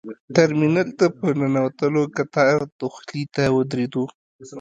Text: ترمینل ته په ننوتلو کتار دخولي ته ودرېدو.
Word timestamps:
ترمینل 0.35 0.89
ته 0.99 1.05
په 1.17 1.27
ننوتلو 1.39 2.01
کتار 2.17 2.57
دخولي 2.79 3.23
ته 3.35 3.43
ودرېدو. 3.55 4.03